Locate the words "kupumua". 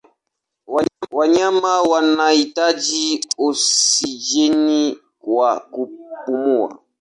5.59-6.79